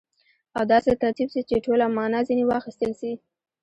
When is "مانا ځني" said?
1.97-2.43